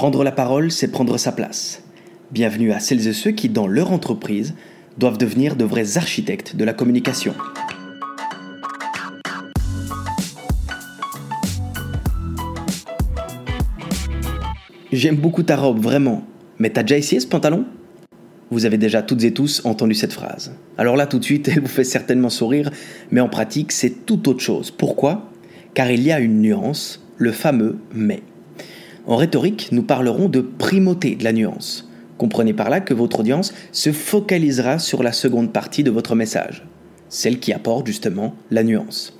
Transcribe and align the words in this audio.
Prendre 0.00 0.24
la 0.24 0.32
parole, 0.32 0.70
c'est 0.70 0.88
prendre 0.88 1.18
sa 1.18 1.30
place. 1.30 1.82
Bienvenue 2.30 2.72
à 2.72 2.80
celles 2.80 3.06
et 3.06 3.12
ceux 3.12 3.32
qui, 3.32 3.50
dans 3.50 3.66
leur 3.66 3.92
entreprise, 3.92 4.54
doivent 4.96 5.18
devenir 5.18 5.56
de 5.56 5.64
vrais 5.66 5.98
architectes 5.98 6.56
de 6.56 6.64
la 6.64 6.72
communication. 6.72 7.34
J'aime 14.90 15.16
beaucoup 15.16 15.42
ta 15.42 15.56
robe, 15.56 15.80
vraiment. 15.80 16.24
Mais 16.58 16.70
t'as 16.70 16.80
déjà 16.80 16.96
essayé 16.96 17.20
ce 17.20 17.26
pantalon? 17.26 17.66
Vous 18.50 18.64
avez 18.64 18.78
déjà 18.78 19.02
toutes 19.02 19.24
et 19.24 19.34
tous 19.34 19.60
entendu 19.66 19.92
cette 19.92 20.14
phrase. 20.14 20.54
Alors 20.78 20.96
là, 20.96 21.06
tout 21.06 21.18
de 21.18 21.24
suite, 21.24 21.48
elle 21.54 21.60
vous 21.60 21.68
fait 21.68 21.84
certainement 21.84 22.30
sourire, 22.30 22.70
mais 23.10 23.20
en 23.20 23.28
pratique, 23.28 23.70
c'est 23.70 24.06
tout 24.06 24.30
autre 24.30 24.40
chose. 24.40 24.70
Pourquoi? 24.70 25.30
Car 25.74 25.90
il 25.90 26.02
y 26.02 26.10
a 26.10 26.20
une 26.20 26.40
nuance, 26.40 27.06
le 27.18 27.32
fameux 27.32 27.76
mais. 27.92 28.22
En 29.06 29.16
rhétorique, 29.16 29.68
nous 29.72 29.82
parlerons 29.82 30.28
de 30.28 30.40
primauté 30.40 31.14
de 31.16 31.24
la 31.24 31.32
nuance. 31.32 31.88
Comprenez 32.18 32.52
par 32.52 32.68
là 32.68 32.80
que 32.80 32.92
votre 32.92 33.20
audience 33.20 33.54
se 33.72 33.92
focalisera 33.92 34.78
sur 34.78 35.02
la 35.02 35.12
seconde 35.12 35.52
partie 35.52 35.82
de 35.82 35.90
votre 35.90 36.14
message, 36.14 36.66
celle 37.08 37.38
qui 37.38 37.52
apporte 37.52 37.86
justement 37.86 38.34
la 38.50 38.62
nuance. 38.62 39.16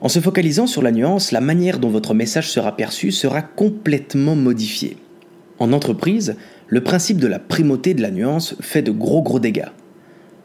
En 0.00 0.08
se 0.08 0.20
focalisant 0.20 0.66
sur 0.66 0.82
la 0.82 0.92
nuance, 0.92 1.32
la 1.32 1.40
manière 1.40 1.80
dont 1.80 1.88
votre 1.88 2.14
message 2.14 2.50
sera 2.50 2.76
perçu 2.76 3.10
sera 3.10 3.42
complètement 3.42 4.36
modifiée. 4.36 4.96
En 5.58 5.72
entreprise, 5.72 6.36
le 6.68 6.82
principe 6.82 7.18
de 7.18 7.26
la 7.26 7.38
primauté 7.38 7.94
de 7.94 8.02
la 8.02 8.10
nuance 8.10 8.54
fait 8.60 8.82
de 8.82 8.92
gros 8.92 9.22
gros 9.22 9.40
dégâts. 9.40 9.70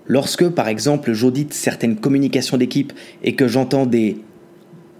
Lorsque, 0.07 0.47
par 0.49 0.67
exemple, 0.67 1.13
j'audite 1.13 1.53
certaines 1.53 1.97
communications 1.97 2.57
d'équipe 2.57 2.93
et 3.23 3.35
que 3.35 3.47
j'entends 3.47 3.85
des 3.85 4.17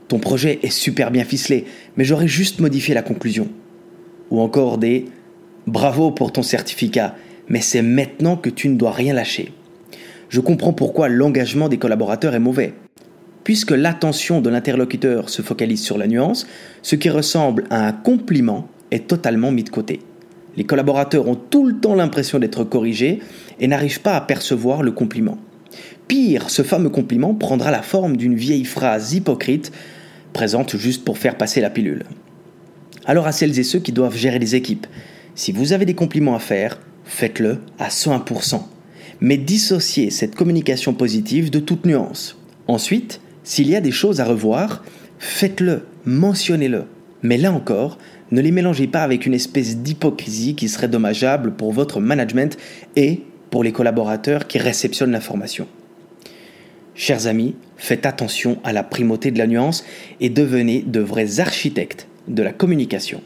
ton 0.08 0.20
projet 0.20 0.60
est 0.62 0.70
super 0.70 1.10
bien 1.10 1.24
ficelé, 1.24 1.63
mais 1.96 2.04
j'aurais 2.04 2.27
juste 2.27 2.60
modifié 2.60 2.94
la 2.94 3.02
conclusion. 3.02 3.48
Ou 4.31 4.41
encore 4.41 4.77
des 4.77 5.05
bravo 5.67 6.12
pour 6.12 6.31
ton 6.31 6.44
certificat, 6.44 7.16
mais 7.48 7.62
c'est 7.62 7.81
maintenant 7.81 8.38
que 8.38 8.49
tu 8.49 8.70
ne 8.70 8.76
dois 8.76 8.91
rien 8.91 9.13
lâcher. 9.13 9.51
Je 10.29 10.40
comprends 10.40 10.73
pourquoi 10.73 11.10
l'engagement 11.10 11.70
des 11.70 11.77
collaborateurs 11.77 12.34
est 12.34 12.40
mauvais. 12.40 12.73
Puisque 13.43 13.71
l'attention 13.71 14.40
de 14.40 14.49
l'interlocuteur 14.49 15.29
se 15.29 15.41
focalise 15.41 15.82
sur 15.82 15.98
la 15.98 16.07
nuance, 16.07 16.48
ce 16.82 16.96
qui 16.96 17.10
ressemble 17.10 17.65
à 17.70 17.88
un 17.88 17.91
compliment 17.91 18.68
est 18.91 19.07
totalement 19.07 19.51
mis 19.51 19.63
de 19.63 19.70
côté. 19.70 19.99
Les 20.57 20.63
collaborateurs 20.63 21.27
ont 21.27 21.35
tout 21.35 21.66
le 21.66 21.77
temps 21.79 21.95
l'impression 21.95 22.40
d'être 22.40 22.63
corrigés 22.63 23.20
et 23.60 23.68
n'arrivent 23.68 24.01
pas 24.01 24.16
à 24.16 24.21
percevoir 24.21 24.84
le 24.84 24.91
compliment. 24.91 25.38
Pire, 26.07 26.49
ce 26.49 26.62
fameux 26.62 26.90
compliment 26.90 27.34
prendra 27.34 27.71
la 27.71 27.82
forme 27.82 28.18
d'une 28.18 28.35
vieille 28.35 28.66
phrase 28.66 29.13
hypocrite, 29.13 29.71
présente 30.34 30.77
juste 30.77 31.05
pour 31.05 31.18
faire 31.18 31.38
passer 31.38 31.62
la 31.62 31.70
pilule. 31.70 32.04
Alors 33.05 33.27
à 33.27 33.32
celles 33.32 33.57
et 33.57 33.63
ceux 33.63 33.80
qui 33.80 33.91
doivent 33.91 34.16
gérer 34.16 34.40
les 34.40 34.55
équipes, 34.55 34.88
si 35.35 35.52
vous 35.52 35.74
avez 35.74 35.85
des 35.85 35.96
compliments 35.96 36.35
à 36.35 36.40
faire, 36.40 36.80
faites-le 37.04 37.60
à 37.80 37.90
100%. 37.90 38.62
Mais 39.21 39.38
dissociez 39.38 40.10
cette 40.12 40.35
communication 40.35 40.94
positive 40.94 41.49
de 41.49 41.60
toute 41.60 41.85
nuance. 41.85 42.38
Ensuite, 42.68 43.22
s'il 43.44 43.70
y 43.70 43.76
a 43.76 43.82
des 43.82 43.91
choses 43.91 44.20
à 44.20 44.26
revoir, 44.26 44.84
faites-le, 45.20 45.85
mentionnez-le. 46.05 46.85
Mais 47.24 47.38
là 47.38 47.52
encore, 47.52 47.98
ne 48.32 48.41
les 48.41 48.52
mélangez 48.52 48.88
pas 48.88 49.04
avec 49.04 49.26
une 49.26 49.34
espèce 49.34 49.77
d'hypocrisie 49.77 50.55
qui 50.55 50.70
serait 50.70 50.88
dommageable 50.88 51.54
pour 51.54 51.72
votre 51.72 51.99
management 51.99 52.57
et 52.96 53.22
pour 53.49 53.63
les 53.63 53.72
collaborateurs 53.72 54.48
qui 54.48 54.57
réceptionnent 54.57 55.12
l'information. 55.12 55.68
Chers 56.96 57.27
amis, 57.27 57.55
faites 57.77 58.05
attention 58.05 58.60
à 58.63 58.74
la 58.74 58.84
primauté 58.84 59.32
de 59.32 59.38
la 59.38 59.48
nuance 59.48 59.84
et 60.20 60.29
devenez 60.29 60.82
de 60.82 60.99
vrais 60.99 61.40
architectes 61.40 62.07
de 62.32 62.43
la 62.43 62.54
communication. 62.54 63.21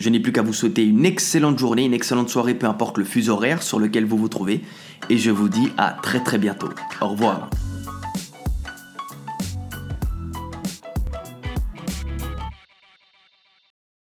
Je 0.00 0.08
n'ai 0.10 0.18
plus 0.18 0.32
qu'à 0.32 0.42
vous 0.42 0.52
souhaiter 0.52 0.84
une 0.84 1.04
excellente 1.04 1.58
journée, 1.58 1.84
une 1.84 1.94
excellente 1.94 2.28
soirée, 2.28 2.54
peu 2.54 2.66
importe 2.66 2.98
le 2.98 3.04
fuseau 3.04 3.34
horaire 3.34 3.62
sur 3.62 3.78
lequel 3.78 4.04
vous 4.04 4.16
vous 4.16 4.28
trouvez, 4.28 4.60
et 5.08 5.18
je 5.18 5.30
vous 5.30 5.48
dis 5.48 5.68
à 5.76 5.96
très 6.02 6.22
très 6.22 6.38
bientôt. 6.38 6.70
Au 7.00 7.08
revoir. 7.08 7.48